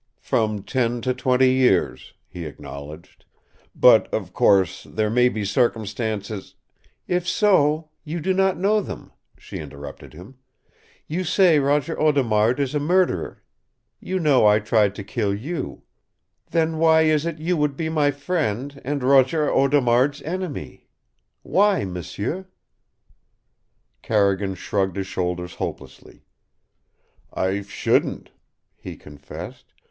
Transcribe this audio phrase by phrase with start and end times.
[0.19, 3.23] "From ten to twenty years," he acknowledged.
[3.75, 6.55] "But, of course, there may be circumstances"
[7.07, 10.39] "If so, you do not know them," she interrupted him.
[11.05, 13.43] "You say Roger Audemard is a murderer.
[13.99, 15.83] You know I tried to kill you.
[16.49, 20.87] Then why is it you would be my friend and Roger Audemard's enemy?
[21.43, 22.47] Why, m'sieu?"
[24.01, 26.25] Carrigan shrugged his shoulders hopelessly.
[27.31, 28.31] "I shouldn't,"
[28.75, 29.75] he confessed.